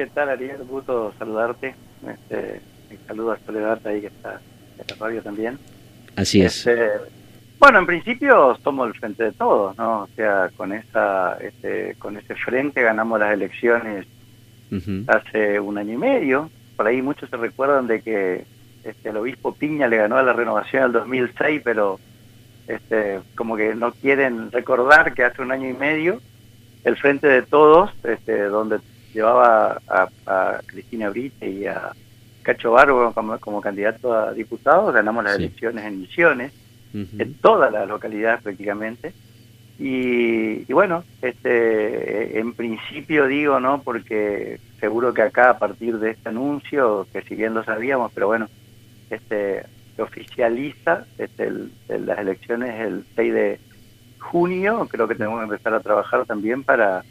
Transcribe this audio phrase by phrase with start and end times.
[0.00, 0.64] ¿Qué tal, Ariel?
[0.66, 1.74] Gusto saludarte.
[2.08, 2.62] Este,
[3.06, 4.40] saludo a Soledad ahí que está
[4.78, 5.58] en la radio también.
[6.16, 6.66] Así es.
[6.66, 6.88] Este,
[7.58, 10.04] bueno, en principio somos el frente de todos, ¿no?
[10.04, 14.06] O sea, con esa, este, con ese frente ganamos las elecciones
[15.06, 16.50] hace un año y medio.
[16.78, 18.46] Por ahí muchos se recuerdan de que
[18.84, 22.00] este, el obispo Piña le ganó a la renovación en el 2006, pero
[22.68, 26.22] este, como que no quieren recordar que hace un año y medio
[26.84, 28.78] el frente de todos, este, donde
[29.12, 31.92] llevaba a, Cristina Brite y a
[32.42, 36.52] Cacho Barbo como, candidato a diputados, ganamos las elecciones en Misiones,
[36.92, 39.12] en todas las localidades prácticamente.
[39.78, 43.80] Y, bueno, este, en principio digo, ¿no?
[43.82, 48.26] Porque seguro que acá a partir de este anuncio, que si bien lo sabíamos, pero
[48.26, 48.48] bueno,
[49.08, 49.64] este,
[49.96, 51.50] se oficializa este,
[51.88, 53.60] las elecciones el 6 de
[54.18, 57.02] junio, creo que tenemos que empezar a trabajar también para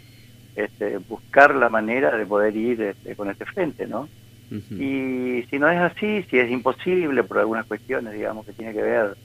[0.63, 4.09] este, buscar la manera de poder ir este, con este frente, ¿no?
[4.52, 8.81] Y si no es así, si es imposible por algunas cuestiones, digamos, que tiene que
[8.81, 9.16] ver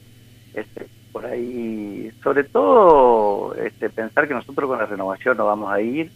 [0.53, 5.81] este, por ahí, sobre todo este, pensar que nosotros con la renovación no vamos a
[5.81, 6.11] ir,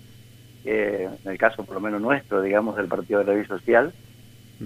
[0.67, 3.95] eh, en el caso por lo menos nuestro, digamos, del Partido de la Vida Social,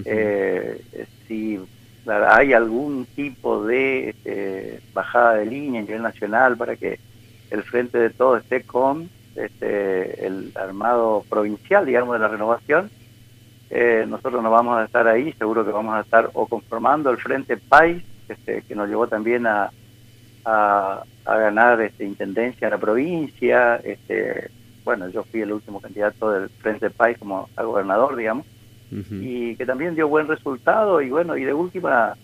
[0.04, 0.82] eh,
[1.28, 1.60] si
[2.08, 6.98] hay algún tipo de este, bajada de línea a nivel nacional para que
[7.50, 12.90] el frente de todo esté con este, el armado provincial, digamos, de la renovación,
[13.70, 17.16] eh, nosotros no vamos a estar ahí, seguro que vamos a estar o conformando el
[17.16, 19.70] Frente País, este, que nos llevó también a,
[20.44, 23.76] a, ganar este, intendencia en la provincia.
[23.76, 24.50] Este,
[24.84, 28.46] bueno, yo fui el último candidato del Frente País como a gobernador, digamos,
[28.90, 31.00] y que también dio buen resultado.
[31.00, 32.14] Y bueno, y de última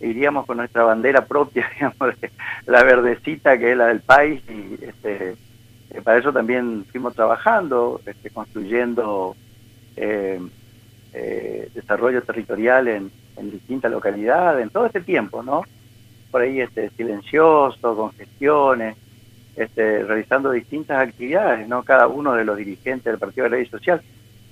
[0.00, 2.16] iríamos con nuestra bandera propia, digamos,
[2.66, 5.36] la verdecita que es la del país, y este,
[5.90, 9.34] eh, para eso también fuimos trabajando, este, construyendo
[9.96, 10.40] eh,
[11.14, 13.10] eh, desarrollo territorial en,
[13.50, 15.62] distintas localidades, en todo este tiempo, ¿no?
[16.32, 18.96] Por ahí este, silencioso, con gestiones,
[19.54, 21.84] este, realizando distintas actividades, ¿no?
[21.84, 24.02] Cada uno de los dirigentes del Partido de la Ley Social.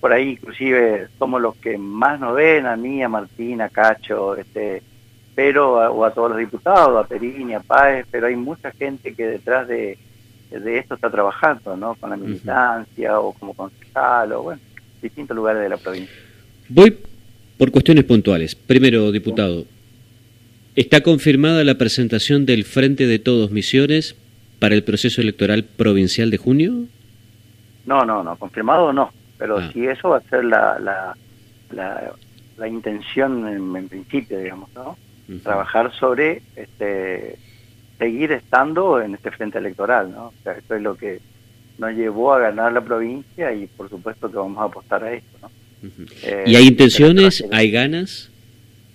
[0.00, 4.36] Por ahí inclusive somos los que más nos ven, a mí, a Martín, a Cacho,
[4.36, 4.84] este,
[5.34, 9.26] pero o a todos los diputados, a Perini, a Páez, pero hay mucha gente que
[9.26, 9.98] detrás de,
[10.50, 11.94] de esto está trabajando, ¿no?
[11.96, 14.60] Con la militancia o como concejal o, bueno,
[15.02, 16.14] distintos lugares de la provincia.
[16.68, 16.96] Voy
[17.58, 18.54] por cuestiones puntuales.
[18.54, 19.64] Primero, diputado,
[20.74, 24.16] ¿está confirmada la presentación del Frente de Todos Misiones
[24.58, 26.84] para el proceso electoral provincial de junio?
[27.84, 29.70] No, no, no, confirmado no, pero ah.
[29.72, 32.12] si eso va a ser la, la,
[32.56, 34.96] la, intención en, principio, digamos, ¿no?
[35.42, 37.36] Trabajar sobre este
[37.98, 40.26] seguir estando en este frente electoral, ¿no?
[40.26, 41.20] O sea, esto es lo que
[41.78, 45.38] nos llevó a ganar la provincia y por supuesto que vamos a apostar a esto,
[45.42, 45.50] ¿no?
[46.22, 47.44] Eh, ¿Y hay intenciones?
[47.52, 48.30] ¿Hay ganas?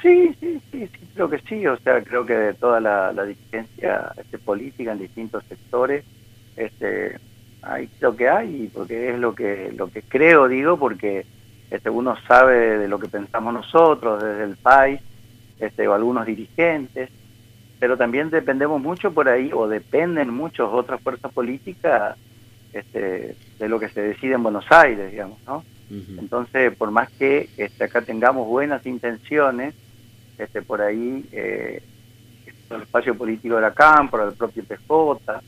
[0.01, 4.40] Sí, sí, sí, creo que sí, o sea, creo que de toda la, dirigencia este,
[4.40, 6.03] política en distintos sectores,
[6.57, 7.17] este,
[7.61, 11.25] hay lo que hay, porque es lo que, lo que creo, digo, porque
[11.69, 15.00] este, uno sabe de lo que pensamos nosotros, desde el país,
[15.59, 17.09] este, o algunos dirigentes,
[17.81, 22.16] pero también dependemos mucho por ahí, o dependen muchas otras fuerzas políticas
[22.74, 25.64] este, de lo que se decide en Buenos Aires, digamos, ¿no?
[25.90, 29.74] Entonces, por más que este, acá tengamos buenas intenciones,
[30.38, 31.81] este, por ahí, eh,
[32.70, 35.41] el espacio político de la Cámpora, el propio PJ,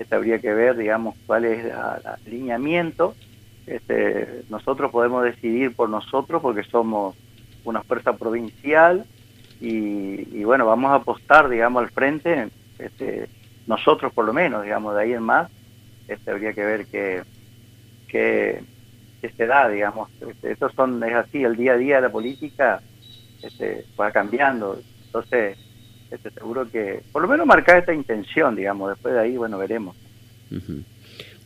[0.00, 3.14] este, habría que ver, digamos, cuál es el alineamiento.
[3.64, 7.14] Este, nosotros podemos decidir por nosotros porque somos
[7.64, 9.06] una fuerza provincial
[9.60, 13.28] y, bueno, vamos a apostar, digamos, al frente, este,
[13.66, 15.50] nosotros por lo menos, digamos, de ahí en más,
[16.08, 17.22] este, habría que ver qué,
[18.08, 18.60] qué,
[19.36, 20.08] se da, digamos.
[20.20, 22.80] Este, estos son, es así, el día a día de la política
[23.42, 25.58] este, va cambiando, entonces
[26.10, 29.96] este, seguro que, por lo menos marcar esta intención, digamos, después de ahí, bueno, veremos.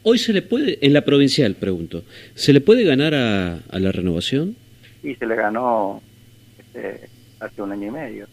[0.03, 2.05] Hoy se le puede, en la provincial, pregunto,
[2.35, 4.57] ¿se le puede ganar a, a la renovación?
[5.01, 6.03] Sí, se le ganó
[6.59, 7.09] este,
[7.41, 8.27] hace un año y medio.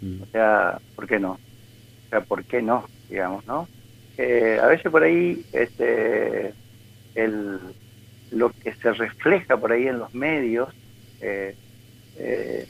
[0.00, 0.22] Mm.
[0.22, 1.32] O sea, ¿por qué no?
[1.32, 2.86] O sea, ¿por qué no?
[3.08, 3.68] Digamos, ¿no?
[4.16, 6.52] Eh, a veces por ahí este,
[7.14, 7.58] el,
[8.30, 10.68] lo que se refleja por ahí en los medios,
[11.20, 11.56] eh,
[12.16, 12.66] eh,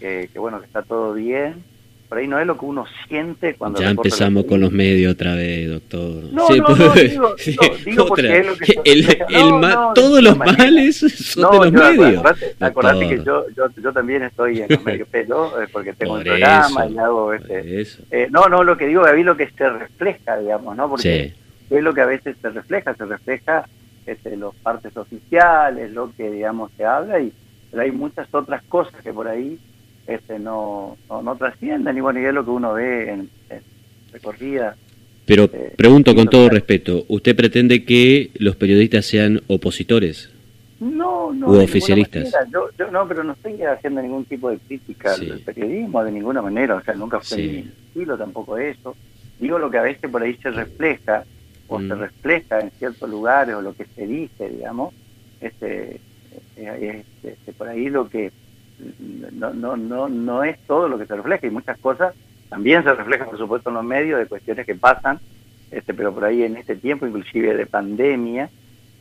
[0.00, 1.64] que, bueno, que está todo bien,
[2.08, 3.80] por ahí no es lo que uno siente cuando...
[3.80, 6.24] Ya empezamos con los medios otra vez, doctor.
[6.32, 7.34] No, no, no, digo,
[7.84, 8.80] digo, porque es lo que...
[8.84, 9.06] El,
[9.94, 12.22] todos los males son de los medios.
[12.60, 16.22] Acordate, que yo, yo, yo también estoy en los medios, pero eh, porque tengo un
[16.22, 17.32] programa y hago...
[17.32, 20.88] Este, eh, no, no, lo que digo, a mí lo que se refleja, digamos, ¿no?
[20.88, 21.34] Porque
[21.70, 23.68] es lo que a veces se refleja, se refleja
[24.06, 27.32] este, los partes oficiales, lo que digamos se habla, y
[27.70, 29.58] pero hay muchas otras cosas que por ahí
[30.06, 33.30] este, no, no, trascienden, y bueno, y es lo que uno ve en,
[34.12, 34.76] recorrida.
[35.24, 40.30] Pero eh, pregunto con todo respeto, ¿usted pretende que los periodistas sean opositores?
[40.78, 41.48] No, no.
[41.48, 42.32] ¿O oficialistas?
[42.52, 46.42] Yo, yo, no, pero no estoy haciendo ningún tipo de crítica al periodismo de ninguna
[46.42, 48.94] manera, o sea, nunca fue mi estilo tampoco eso.
[49.40, 51.24] Digo lo que a veces por ahí se refleja,
[51.68, 51.98] o se mm.
[51.98, 54.94] refleja en ciertos lugares, o lo que se dice, digamos,
[55.40, 56.00] este,
[56.56, 58.30] eh, este, por ahí lo que
[59.32, 62.14] no, no, no, no es todo lo que se refleja y muchas cosas
[62.48, 65.18] también se reflejan por supuesto en los medios de cuestiones que pasan,
[65.70, 68.50] este, pero por ahí en este tiempo inclusive de pandemia,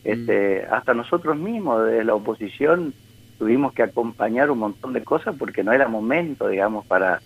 [0.04, 0.74] este, mm.
[0.74, 2.94] hasta nosotros mismos de la oposición
[3.38, 7.22] tuvimos que acompañar un montón de cosas porque no era momento, digamos, para,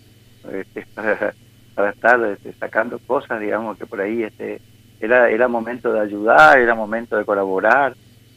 [0.52, 0.86] este,
[1.74, 4.60] para, estar este, sacando cosas, digamos, que por ahí este,
[5.00, 7.94] era, era momento de ayudar, era momento de colaborar,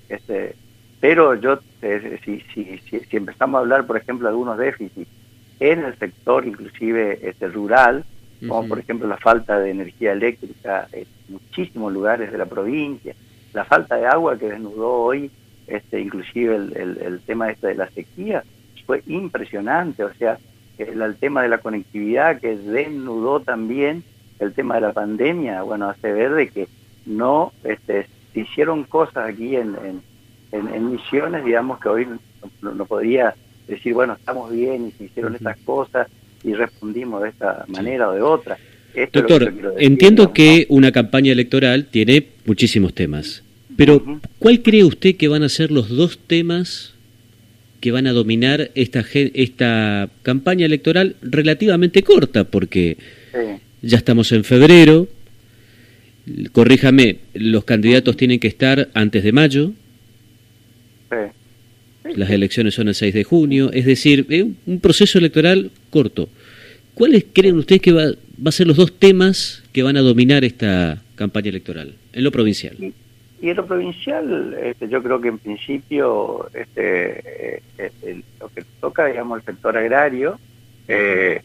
[0.07, 0.55] este,
[0.99, 5.09] pero yo, eh, si, si, si, empezamos a hablar, por ejemplo, de algunos déficits
[5.59, 8.05] en el sector inclusive este, rural,
[8.47, 13.15] como por ejemplo la falta de energía eléctrica en muchísimos lugares de la provincia,
[13.53, 15.31] la falta de agua que desnudó hoy,
[15.67, 18.43] este, inclusive el, el, tema este de la sequía,
[18.85, 20.37] fue impresionante, o sea,
[20.77, 24.03] el, el, tema de la conectividad que desnudó también
[24.39, 26.67] el tema de la pandemia, bueno, hace ver de que
[27.05, 30.01] no este, se hicieron cosas aquí en en,
[30.61, 32.07] misiones, digamos que hoy
[32.61, 33.33] no, podría
[33.67, 36.07] decir, bueno, estamos bien y se hicieron estas cosas
[36.43, 38.57] y respondimos de esta manera o de otra.
[39.11, 43.43] Doctor, entiendo que una campaña electoral tiene muchísimos temas,
[43.75, 44.03] pero
[44.37, 46.93] ¿cuál cree usted que van a ser los dos temas
[47.79, 52.43] que van a dominar esta, esta campaña electoral relativamente corta?
[52.43, 52.97] Porque
[53.81, 55.07] ya estamos en febrero,
[56.51, 59.71] corríjame, los candidatos tienen que estar antes de mayo,
[62.15, 64.25] las elecciones son el 6 de junio, es decir,
[64.65, 66.29] un proceso electoral corto.
[66.93, 70.43] ¿Cuáles creen ustedes que va, va, a ser los dos temas que van a dominar
[70.43, 72.75] esta campaña electoral en lo provincial?
[72.79, 72.93] Y,
[73.49, 79.39] en lo provincial, este, yo creo que en principio este, este, lo que toca, digamos,
[79.39, 80.39] el sector agrario,
[80.87, 81.41] eh,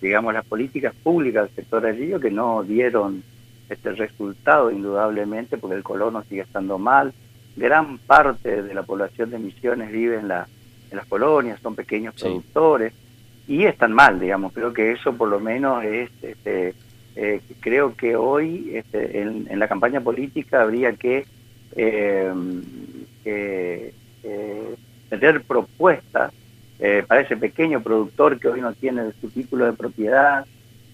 [0.00, 3.22] digamos, las políticas públicas del sector agrario que no dieron
[3.68, 7.12] este resultado indudablemente porque el colono sigue estando mal,
[7.56, 10.46] gran parte de la población de Misiones vive en, la,
[10.90, 12.92] en las colonias, son pequeños productores
[13.46, 14.52] y están mal, digamos.
[14.52, 16.74] Creo que eso por lo menos es, este,
[17.16, 21.26] eh, creo que hoy este, en, la campaña política habría que
[21.76, 22.32] eh,
[23.24, 23.94] eh,
[25.08, 26.32] tener propuestas
[27.06, 30.46] para ese pequeño productor que hoy no tiene su título de propiedad,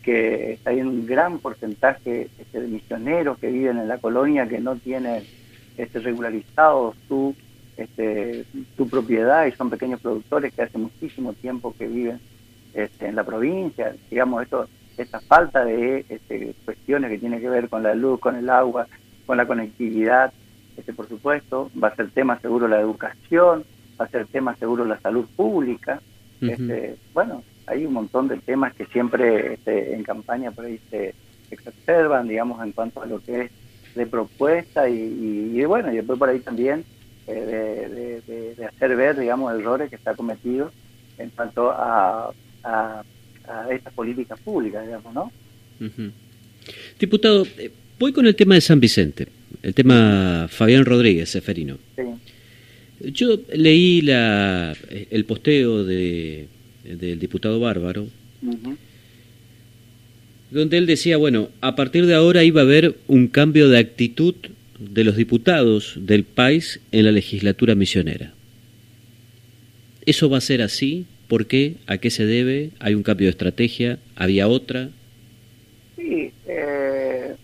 [0.03, 4.75] que hay un gran porcentaje este, de misioneros que viven en la colonia que no
[4.77, 5.23] tienen
[5.77, 7.35] este, regularizado su,
[7.77, 8.45] este,
[8.77, 12.21] su propiedad y son pequeños productores que hace muchísimo tiempo que viven
[12.75, 13.95] este, en la provincia.
[14.11, 18.37] Digamos, esto, esta falta de este, cuestiones que tienen que ver con la luz, con
[18.37, 18.87] el agua,
[19.27, 20.33] con la conectividad,
[20.77, 23.65] este, por supuesto, va a ser tema seguro la educación,
[24.01, 26.01] va a ser tema seguro la salud pública.
[26.41, 31.15] este, bueno, hay un montón de temas que siempre este, en campaña por ahí se,
[31.67, 33.51] observan, digamos, en cuanto a lo que es
[33.97, 36.85] de propuesta y, bueno, y después por ahí también
[37.27, 40.71] eh, de, hacer ver, digamos, errores que está cometido
[41.19, 43.03] en cuanto a, a,
[43.71, 45.33] estas políticas públicas, digamos, ¿no?
[46.99, 49.29] Diputado, eh, voy con el tema de San Vicente,
[49.63, 51.79] el tema Fabián Rodríguez, Seferino.
[51.97, 52.03] Sí.
[53.13, 54.75] Yo leí la,
[55.11, 56.49] el posteo de,
[56.85, 58.07] del diputado Bárbaro,
[60.51, 64.35] donde él decía, bueno, a partir de ahora iba a haber un cambio de actitud
[64.79, 68.33] de los diputados del país en la legislatura misionera.
[70.05, 71.07] ¿Eso va a ser así?
[71.29, 71.77] ¿Por qué?
[71.87, 72.71] ¿A qué se debe?
[72.79, 73.99] ¿Hay un cambio de estrategia?
[74.15, 74.91] ¿Había otra?
[75.97, 77.35] Sí, eh,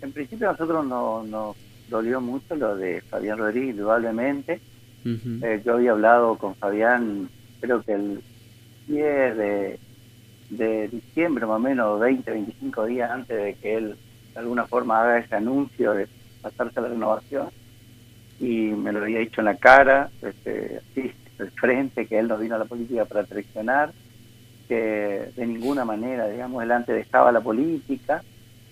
[0.00, 1.56] en principio a nosotros nos no
[1.88, 4.60] dolió mucho lo de Fabián Rodríguez, indudablemente.
[5.04, 7.28] Eh, yo había hablado con Fabián,
[7.60, 8.20] creo que el
[8.86, 9.78] 10 de
[10.56, 13.96] de diciembre, más o menos 20, 25 días antes de que él
[14.34, 16.08] de alguna forma haga ese anuncio de
[16.42, 17.48] pasarse a la renovación.
[18.38, 22.36] Y me lo había dicho en la cara, este, así, el frente, que él no
[22.36, 23.92] vino a la política para traicionar,
[24.68, 28.22] que de ninguna manera, digamos, él antes dejaba la política,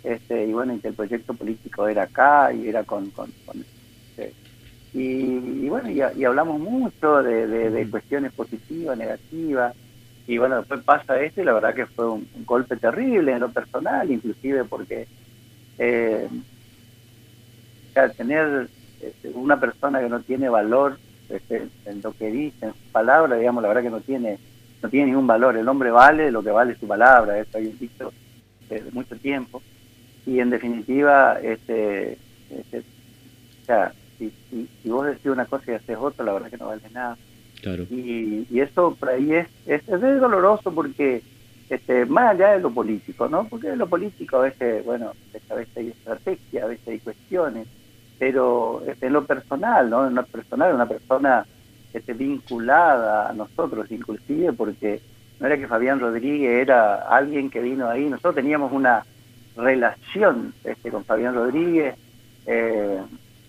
[0.05, 3.11] este, y bueno, y que el proyecto político era acá y era con...
[3.11, 3.31] con,
[4.11, 4.35] este,
[4.93, 9.75] y, bueno, y, hablamos mucho de, de cuestiones positivas, negativas,
[10.31, 13.51] y bueno, después pasa esto y la verdad que fue un, golpe terrible en lo
[13.51, 15.09] personal, inclusive porque
[15.77, 16.29] eh,
[18.17, 18.69] tener
[19.01, 23.39] este, una persona que no tiene valor este, en lo que dice, en su palabra,
[23.39, 24.39] digamos, la verdad que no tiene
[24.81, 25.57] no tiene ningún valor.
[25.57, 28.13] El hombre vale lo que vale su palabra, eso hay un dicho
[28.69, 29.61] de mucho tiempo.
[30.27, 32.19] Y en definitiva, este,
[32.51, 36.57] este o sea, si, si, vos decís una cosa y haces otra, la verdad que
[36.57, 37.19] no vale nada.
[37.91, 41.23] Y, y eso por ahí es, es, es doloroso porque
[41.71, 43.45] este, más allá de lo político, ¿no?
[43.45, 45.13] Porque lo político a veces, bueno,
[45.51, 47.69] a veces hay estrategia, a veces hay cuestiones,
[48.19, 50.09] pero en lo personal, ¿no?
[50.09, 51.47] En lo personal, una persona
[51.93, 55.01] este, vinculada a nosotros, inclusive, porque
[55.39, 59.05] no era que Fabián Rodríguez era alguien que vino ahí, nosotros teníamos una
[59.57, 61.95] relación este, con Fabián Rodríguez,
[62.47, 62.99] eh,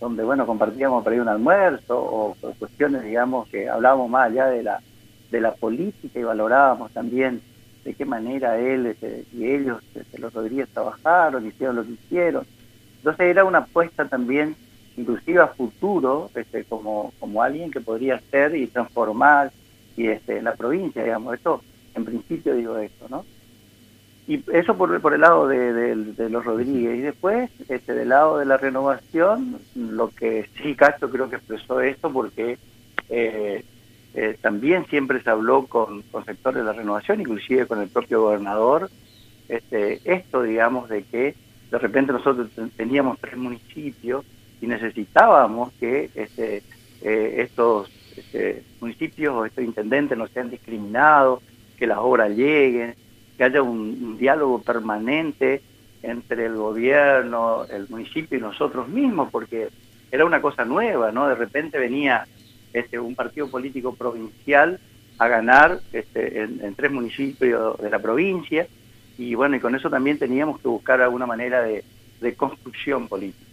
[0.02, 4.48] donde, bueno, compartíamos por ahí un almuerzo o, o cuestiones, digamos, que hablábamos más allá
[4.48, 4.82] de la,
[5.30, 7.40] de la política y valorábamos también
[7.86, 12.46] de qué manera él este, y ellos, este, los Rodríguez, trabajaron, hicieron lo que hicieron.
[12.98, 14.56] Entonces era una apuesta también,
[14.98, 19.52] inclusive a futuro, este, como, como alguien que podría ser y transformar
[19.96, 21.36] y este, en la provincia, digamos.
[21.36, 21.62] Esto,
[21.94, 23.24] en principio digo esto, ¿no?
[24.32, 26.98] Y eso por, por el lado de, los Rodríguez.
[26.98, 31.82] Y después, este, del lado de la renovación, lo que sí Castro creo que expresó
[31.82, 32.58] esto porque...
[33.10, 33.66] Eh,
[34.14, 38.22] eh, también siempre se habló con, con, sectores de la renovación, inclusive con el propio
[38.22, 38.90] gobernador,
[39.48, 41.34] este, esto, digamos, de que
[41.72, 44.26] de repente nosotros teníamos tres municipios
[44.60, 46.62] y necesitábamos que este,
[47.02, 51.42] eh, estos este, municipios o estos intendentes no sean discriminados,
[51.78, 52.96] que las obras lleguen,
[53.38, 55.62] que haya un diálogo permanente
[56.04, 59.70] entre el gobierno, el municipio y nosotros mismos, porque
[60.12, 61.28] era una cosa nueva, ¿no?
[61.28, 62.26] De repente venía
[62.74, 64.80] este, un partido político provincial
[65.18, 68.68] a ganar este, en, tres municipios de la provincia
[69.18, 71.84] y bueno, y con eso también teníamos que buscar alguna manera de,
[72.36, 73.46] construcción política.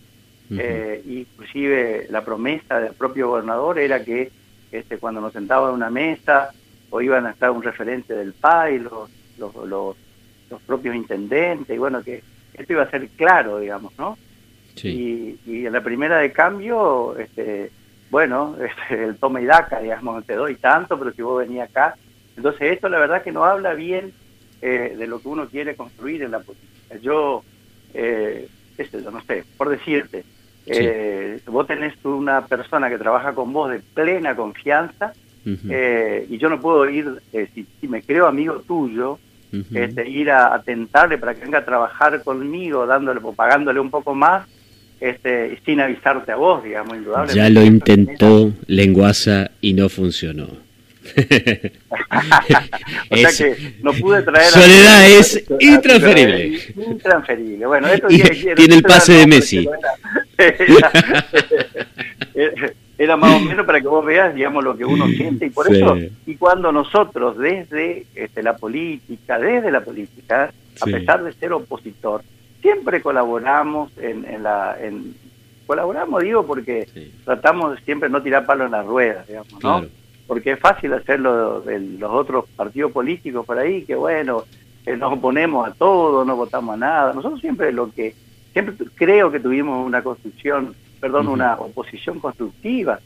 [0.50, 4.30] Eh, inclusive la promesa del propio gobernador era que
[4.72, 6.50] este, cuando nos sentaba en una mesa
[6.90, 9.96] o iban a estar un referente del PAI, los, los, los,
[10.50, 12.22] los propios intendentes, y bueno, que
[12.54, 14.18] esto iba a ser claro, digamos, ¿no?
[14.74, 15.38] Sí.
[15.46, 17.70] Y, y en la primera de cambio, este,
[18.10, 21.96] bueno, este, el toma y daca, digamos, te doy tanto, pero si vos venís acá.
[22.36, 24.12] Entonces esto la verdad que no habla bien
[24.62, 26.96] eh, de lo que uno quiere construir en la política.
[27.02, 27.42] Yo,
[27.94, 30.24] eh, este, no sé, por decirte,
[30.66, 35.12] eh, vos tenés una persona que trabaja con vos de plena confianza
[35.46, 37.22] eh, y yo no puedo ir,
[37.54, 39.18] si, si, me creo amigo tuyo,
[39.74, 43.90] este, ir a, a tentarle para que venga a trabajar conmigo, dándole o pagándole un
[43.90, 44.46] poco más
[45.00, 47.36] este, sin avisarte a vos, digamos, indudablemente.
[47.36, 50.48] Ya lo intentó Lenguaza y no funcionó.
[53.10, 56.60] o sea que no pude traer Soledad es intransferible.
[56.76, 57.66] Intransferible.
[57.66, 59.66] Bueno, esto tiene, el pase de Messi.
[60.36, 60.92] Era,
[63.16, 65.96] más o menos para que vos veas, digamos, lo que uno siente y por eso,
[66.26, 72.22] y cuando nosotros desde este, la política, desde la política, a pesar de ser opositor,
[72.60, 74.76] siempre colaboramos en, en la...
[74.80, 75.14] En,
[75.68, 76.88] colaboramos, digo, porque
[77.26, 79.84] tratamos de siempre no tirar palo en las ruedas, digamos, ¿no?
[80.26, 84.44] Porque es fácil hacerlo de los otros partidos políticos por ahí, que bueno,
[84.96, 87.12] nos oponemos a todo, no votamos a nada.
[87.12, 88.14] Nosotros siempre lo que,
[88.54, 93.00] siempre creo que tuvimos una construcción, perdón, una oposición constructiva.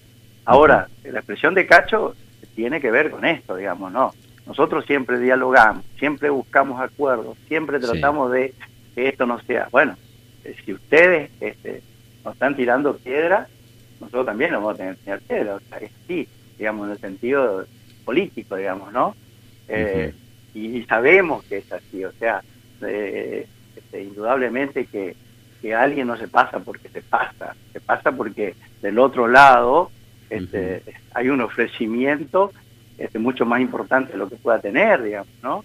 [0.44, 2.14] Ahora, la expresión de Cacho
[2.54, 4.12] tiene que ver con esto, digamos, ¿no?
[4.46, 8.54] Nosotros siempre dialogamos, siempre buscamos acuerdos, siempre tratamos de
[8.94, 9.68] que esto no sea.
[9.70, 9.96] Bueno,
[10.44, 11.82] eh, si ustedes este,
[12.24, 13.46] nos están tirando piedra,
[14.00, 15.54] nosotros también nos vamos a tener que tirar piedra.
[15.54, 17.66] O sea, es así, digamos, en el sentido
[18.04, 19.14] político, digamos, ¿no?
[19.68, 20.12] Eh,
[20.54, 22.42] y, sabemos que es así, o sea,
[22.82, 23.46] eh,
[23.76, 25.16] este, indudablemente que,
[25.62, 29.90] que alguien no se pasa porque se pasa, se pasa porque del otro lado
[30.28, 30.82] este,
[31.14, 32.52] hay un ofrecimiento
[32.98, 35.64] este, mucho más importante de lo que pueda tener, digamos, ¿no?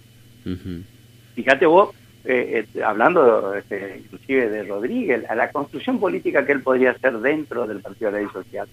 [1.34, 6.62] Fíjate vos, eh, eh, hablando este, inclusive de Rodríguez, a la construcción política que él
[6.62, 8.68] podría hacer dentro del Partido de la Ley Social.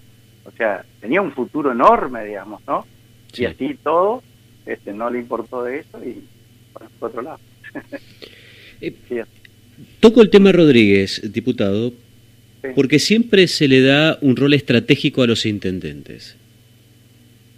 [0.45, 2.85] O sea, tenía un futuro enorme, digamos, ¿no?
[3.33, 4.23] Y así todo,
[4.65, 6.23] este, no le importó de eso y
[6.71, 7.39] por otro lado.
[8.81, 9.23] Eh,
[9.99, 11.93] toco el tema Rodríguez, diputado,
[12.75, 16.35] porque siempre se le da un rol estratégico a los intendentes.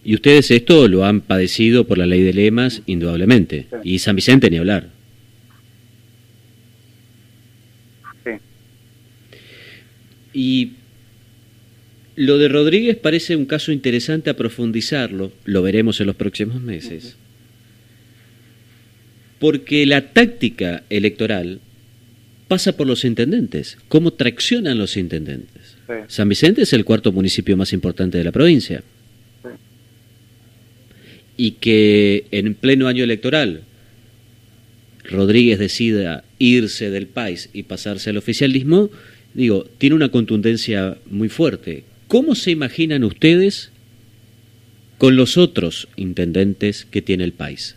[0.04, 3.68] Y ustedes esto lo han padecido por la ley de lemas, indudablemente.
[3.84, 4.90] Y San Vicente ni hablar.
[10.34, 10.74] Y
[12.16, 17.16] lo de Rodríguez parece un caso interesante a profundizarlo, lo veremos en los próximos meses,
[19.40, 21.60] porque la táctica electoral
[22.48, 25.78] pasa por los intendentes, cómo traccionan los intendentes.
[26.08, 28.84] San Vicente es el cuarto municipio más importante de la provincia.
[31.36, 33.62] Y que en pleno año electoral
[35.04, 38.90] Rodríguez decida irse del país y pasarse al oficialismo,
[39.34, 41.84] digo, tiene una contundencia muy fuerte.
[42.08, 43.72] ¿Cómo se imaginan ustedes
[44.98, 47.76] con los otros intendentes que tiene el país?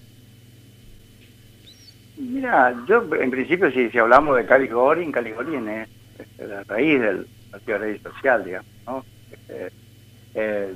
[2.31, 5.89] Mira, yo en principio si, si hablamos de Cali Gorin, Cali Gorin es,
[6.39, 9.05] la raíz del Partido de Social, digamos, ¿no?
[9.33, 9.73] Este,
[10.35, 10.75] eh,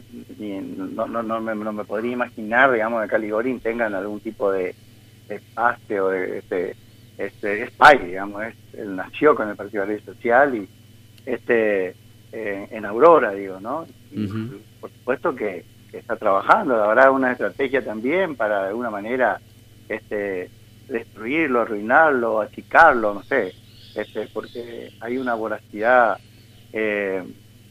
[0.77, 4.51] no, no, no, me, no, me, podría imaginar, digamos, que Cali Gorin tengan algún tipo
[4.51, 4.75] de,
[5.29, 6.77] espacio, de, este,
[7.19, 8.43] este, es país, digamos,
[8.73, 10.69] él nació con el Partido de Social y
[11.25, 11.95] este
[12.33, 13.87] eh, en Aurora, digo, ¿no?
[14.81, 19.41] Por supuesto que, está trabajando, habrá una estrategia también para de alguna manera
[19.89, 20.51] este
[20.89, 23.55] destruirlo, arruinarlo, achicarlo, no sé,
[23.95, 26.19] este, porque hay una voracidad
[26.73, 27.23] eh,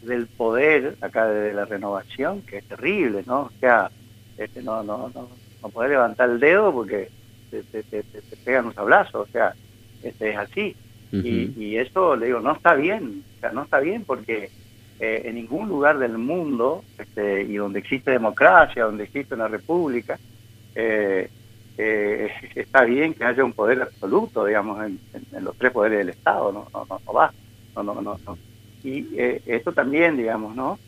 [0.02, 3.42] del poder acá de la renovación que es terrible, ¿no?
[3.42, 3.92] O sea,
[4.38, 5.30] este, no, no, no,
[5.62, 7.10] no poder levantar el dedo porque
[7.50, 8.04] te, te, te,
[8.44, 9.54] pegan un sablazo, o sea,
[10.02, 10.76] este, es así.
[11.12, 14.50] y, y, eso, le digo, no está bien, o sea, no está bien porque
[15.00, 20.18] eh, en ningún lugar del mundo, este, y donde existe democracia, donde existe una república,
[20.76, 21.30] eh,
[21.78, 25.00] eh, está bien que haya un poder absoluto, digamos, en,
[25.44, 27.34] los tres poderes del Estado, no, no, no, va,
[27.76, 28.38] no, no, no,
[28.84, 30.80] Y eh, esto también, digamos, ¿no?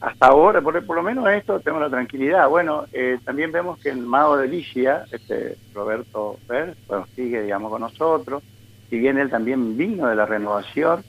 [0.00, 2.48] Hasta ahora, por, por lo menos esto, tengo la tranquilidad.
[2.48, 7.70] Bueno, eh, también vemos que el mago de Licia, este, Roberto Ver, bueno, sigue, digamos,
[7.72, 8.44] con nosotros.
[8.88, 11.02] Si bien él también vino de la renovación,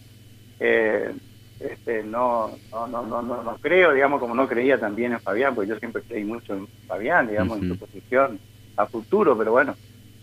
[0.59, 5.69] este, no, no, no, no, no, creo, digamos, como no creía también en Fabián, porque
[5.69, 8.39] yo siempre creí mucho en Fabián, digamos, en su posición
[8.79, 9.75] a futuro, pero bueno,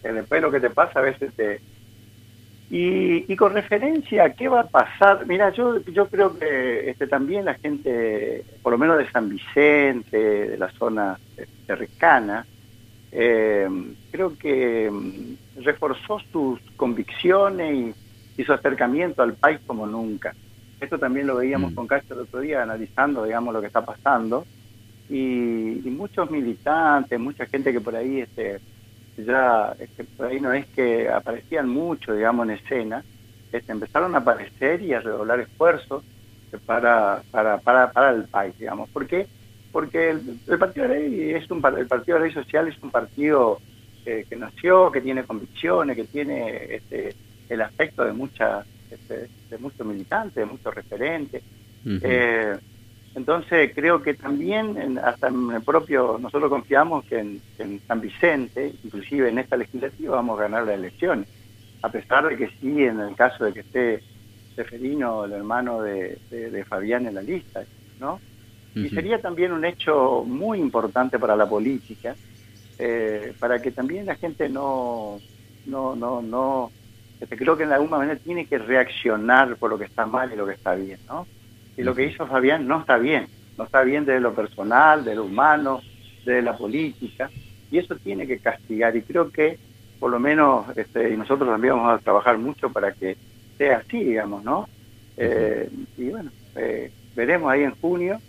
[0.03, 1.61] después lo que te pasa a veces te...
[2.69, 7.07] Y, y con referencia a qué va a pasar, mira, yo, yo creo que este,
[7.07, 11.17] también la gente, por lo menos de San Vicente, de la zona
[11.65, 12.45] cercana,
[13.13, 13.69] eh,
[14.11, 17.95] creo que mm, reforzó sus convicciones
[18.37, 20.35] y, su acercamiento al país como nunca.
[20.81, 21.75] Esto también lo veíamos mm.
[21.77, 24.45] con Castro el otro día, analizando, digamos, lo que está pasando
[25.09, 28.61] y, muchos militantes, mucha gente que por ahí este,
[29.17, 33.05] ya este, por ahí no es que aparecían mucho, digamos, en escena,
[33.53, 36.05] este, empezaron a aparecer y a redoblar esfuerzos
[36.65, 38.89] para, para, para, para el país, digamos.
[38.91, 39.27] ¿Por qué?
[39.73, 43.61] Porque el, Partido de Ley es un el Partido de Ley Social es un partido
[44.05, 47.15] eh, que nació, que tiene convicciones, que tiene este,
[47.49, 51.43] el aspecto de muchas este, de muchos militantes, de muchos referentes.
[51.85, 52.57] eh,
[53.17, 59.31] entonces creo que también, hasta en el propio, nosotros confiamos que en, San Vicente, inclusive
[59.31, 61.27] en esta legislativa, vamos a ganar las elecciones,
[61.81, 64.03] a pesar de que sí, en el caso de que esté
[64.55, 66.19] Seferino, el hermano de,
[66.69, 67.65] Fabián en la lista,
[67.99, 68.21] ¿no?
[68.75, 72.15] Y sería también un hecho muy importante para la política,
[72.79, 75.19] eh, para que también la gente no,
[75.65, 76.71] no, no, no,
[77.19, 80.37] este, creo que en alguna manera tiene que reaccionar por lo que está mal y
[80.37, 81.27] lo que está bien, ¿no?
[81.77, 83.27] Y lo que hizo Fabián no está bien,
[83.59, 85.83] no está bien desde lo personal, de lo humano,
[86.25, 87.31] de la política,
[87.71, 88.97] y eso tiene que castigar.
[88.97, 89.59] Y creo que,
[90.01, 93.17] por lo menos, este, y nosotros también vamos a trabajar mucho para que
[93.59, 94.69] sea así, digamos, ¿no?
[95.17, 98.21] Eh, y bueno, eh, veremos ahí en junio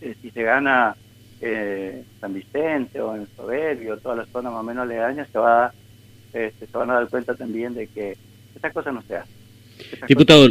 [0.00, 0.96] eh, si se gana
[2.20, 5.72] San Vicente o en Soberbio, toda la zona más o menos aledaña, se, va,
[6.32, 8.16] este, se van a dar cuenta también de que
[8.54, 9.34] estas cosas no se hacen.
[10.06, 10.48] Diputado,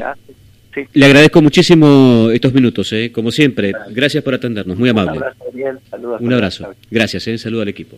[0.94, 3.12] le agradezco muchísimo estos minutos, ¿eh?
[3.12, 3.74] como siempre.
[3.90, 5.18] Gracias por atendernos, muy amable.
[5.18, 5.80] Un abrazo, bien.
[5.90, 6.22] Saludos.
[6.22, 6.76] Un abrazo.
[6.90, 7.38] Gracias, ¿eh?
[7.38, 7.98] saludo al equipo.